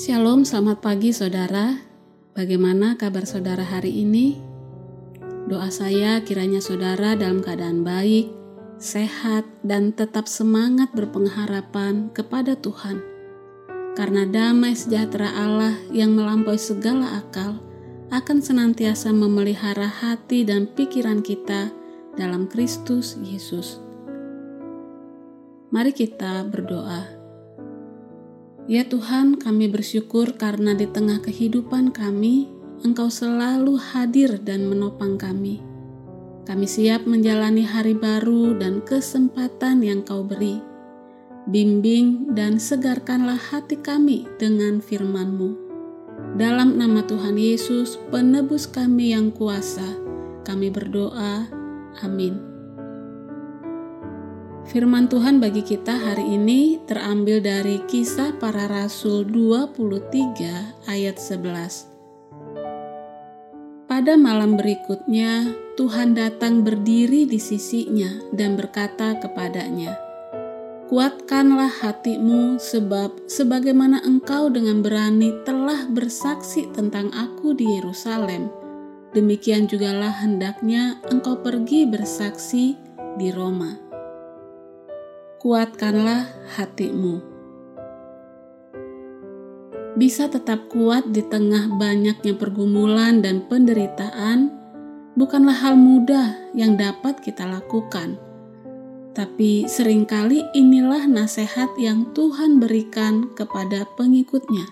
[0.00, 1.76] Shalom, selamat pagi saudara.
[2.32, 4.40] Bagaimana kabar saudara hari ini?
[5.44, 8.32] Doa saya kiranya saudara dalam keadaan baik,
[8.80, 13.04] sehat, dan tetap semangat berpengharapan kepada Tuhan.
[13.92, 17.60] Karena damai sejahtera Allah yang melampaui segala akal
[18.08, 21.76] akan senantiasa memelihara hati dan pikiran kita
[22.16, 23.84] dalam Kristus Yesus.
[25.68, 27.19] Mari kita berdoa.
[28.70, 32.46] Ya Tuhan, kami bersyukur karena di tengah kehidupan kami,
[32.86, 35.58] Engkau selalu hadir dan menopang kami.
[36.46, 40.62] Kami siap menjalani hari baru dan kesempatan yang Kau beri.
[41.50, 45.50] Bimbing dan segarkanlah hati kami dengan firman-Mu.
[46.38, 49.98] Dalam nama Tuhan Yesus, penebus kami yang kuasa,
[50.46, 51.50] kami berdoa.
[52.06, 52.59] Amin.
[54.70, 61.90] Firman Tuhan bagi kita hari ini terambil dari Kisah Para Rasul 23 ayat 11.
[63.90, 69.98] Pada malam berikutnya, Tuhan datang berdiri di sisinya dan berkata kepadanya,
[70.86, 78.46] Kuatkanlah hatimu sebab sebagaimana engkau dengan berani telah bersaksi tentang aku di Yerusalem,
[79.18, 82.78] demikian jugalah hendaknya engkau pergi bersaksi
[83.18, 83.89] di Roma
[85.40, 87.16] kuatkanlah hatimu.
[89.96, 94.52] Bisa tetap kuat di tengah banyaknya pergumulan dan penderitaan
[95.16, 98.20] bukanlah hal mudah yang dapat kita lakukan.
[99.16, 104.68] Tapi sering kali inilah nasihat yang Tuhan berikan kepada pengikutnya.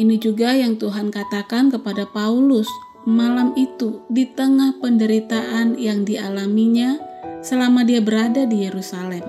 [0.00, 2.72] Ini juga yang Tuhan katakan kepada Paulus
[3.04, 7.13] malam itu di tengah penderitaan yang dialaminya
[7.44, 9.20] selama dia berada di Yerusalem.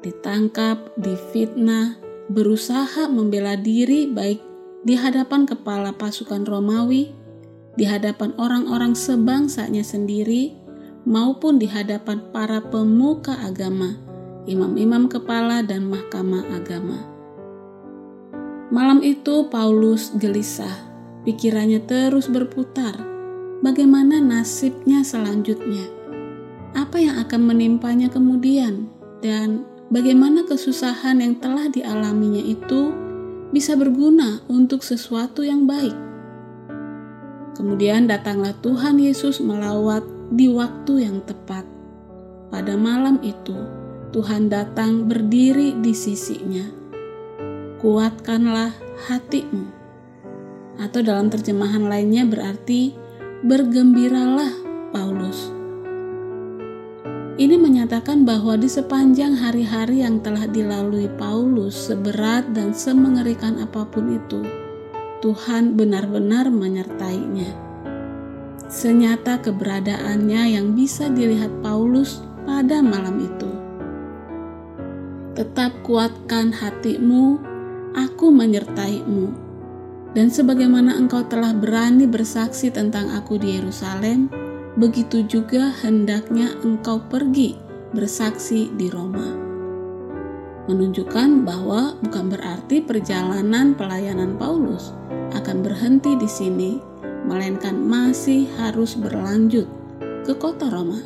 [0.00, 2.00] Ditangkap, difitnah,
[2.32, 4.40] berusaha membela diri baik
[4.88, 7.12] di hadapan kepala pasukan Romawi,
[7.76, 10.56] di hadapan orang-orang sebangsanya sendiri,
[11.04, 14.00] maupun di hadapan para pemuka agama,
[14.48, 17.04] imam-imam kepala dan mahkamah agama.
[18.72, 20.88] Malam itu Paulus gelisah,
[21.28, 22.96] pikirannya terus berputar.
[23.60, 25.97] Bagaimana nasibnya selanjutnya?
[26.76, 28.90] Apa yang akan menimpanya kemudian,
[29.24, 32.92] dan bagaimana kesusahan yang telah dialaminya itu
[33.48, 35.96] bisa berguna untuk sesuatu yang baik.
[37.56, 41.64] Kemudian datanglah Tuhan Yesus melawat di waktu yang tepat.
[42.52, 43.56] Pada malam itu,
[44.14, 46.64] Tuhan datang berdiri di sisinya.
[47.82, 48.72] Kuatkanlah
[49.10, 49.74] hatimu.
[50.78, 52.94] Atau dalam terjemahan lainnya berarti
[53.42, 54.54] bergembiralah
[54.94, 55.57] Paulus
[57.38, 64.10] ini menyatakan bahwa di sepanjang hari-hari yang telah dilalui Paulus, seberat dan semengerikan apa pun
[64.10, 64.42] itu,
[65.22, 67.54] Tuhan benar-benar menyertainya.
[68.66, 73.50] Senyata keberadaannya yang bisa dilihat Paulus pada malam itu.
[75.38, 77.38] Tetap kuatkan hatimu,
[77.94, 79.46] aku menyertaimu.
[80.10, 84.47] Dan sebagaimana engkau telah berani bersaksi tentang aku di Yerusalem,
[84.78, 87.58] begitu juga hendaknya engkau pergi
[87.90, 89.26] bersaksi di Roma.
[90.70, 94.94] Menunjukkan bahwa bukan berarti perjalanan pelayanan Paulus
[95.34, 96.78] akan berhenti di sini,
[97.26, 99.66] melainkan masih harus berlanjut
[100.22, 101.02] ke kota Roma.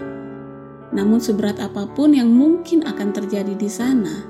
[0.93, 4.28] Namun seberat apa pun yang mungkin akan terjadi di sana,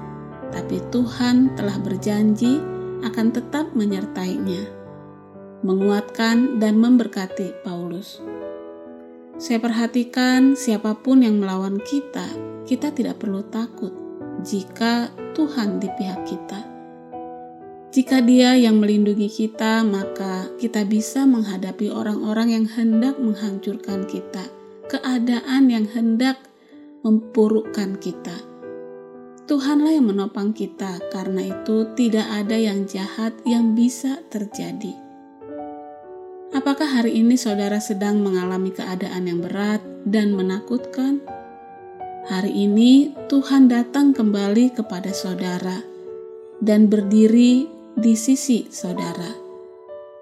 [0.54, 2.62] tapi Tuhan telah berjanji
[3.02, 4.70] akan tetap menyertainya,
[5.66, 8.22] menguatkan dan memberkati Paulus.
[9.40, 12.28] Saya perhatikan siapa pun yang melawan kita,
[12.68, 13.92] kita tidak perlu takut
[14.44, 16.60] jika Tuhan di pihak kita.
[17.92, 24.48] Jika Dia yang melindungi kita, maka kita bisa menghadapi orang-orang yang hendak menghancurkan kita,
[24.88, 26.40] keadaan yang hendak
[27.04, 28.32] mempurukkan kita.
[29.44, 35.01] Tuhanlah yang menopang kita, karena itu tidak ada yang jahat yang bisa terjadi.
[36.62, 41.18] Apakah hari ini saudara sedang mengalami keadaan yang berat dan menakutkan?
[42.30, 45.82] Hari ini Tuhan datang kembali kepada saudara
[46.62, 47.66] dan berdiri
[47.98, 49.34] di sisi saudara.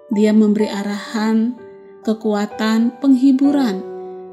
[0.09, 1.53] Dia memberi arahan,
[2.01, 3.85] kekuatan, penghiburan,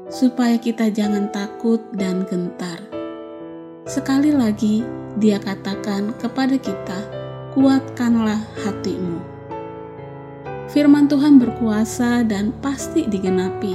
[0.09, 2.89] supaya kita jangan takut dan gentar.
[3.85, 4.81] Sekali lagi,
[5.21, 7.05] Dia katakan kepada kita,
[7.53, 9.38] "Kuatkanlah hatimu."
[10.69, 13.73] Firman Tuhan berkuasa dan pasti digenapi.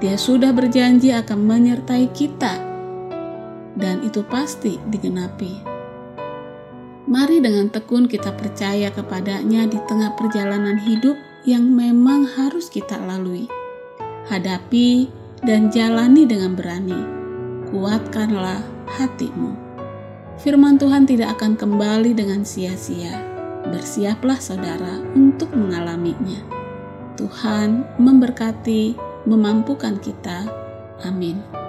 [0.00, 2.54] Dia sudah berjanji akan menyertai kita,
[3.76, 5.60] dan itu pasti digenapi.
[7.10, 13.50] Mari dengan tekun kita percaya kepadanya di tengah perjalanan hidup yang memang harus kita lalui.
[14.30, 15.10] Hadapi
[15.42, 17.00] dan jalani dengan berani.
[17.72, 18.62] Kuatkanlah
[18.94, 19.52] hatimu.
[20.40, 23.39] Firman Tuhan tidak akan kembali dengan sia-sia.
[23.68, 26.40] Bersiaplah saudara untuk mengalaminya.
[27.20, 28.96] Tuhan memberkati,
[29.28, 30.48] memampukan kita.
[31.04, 31.59] Amin.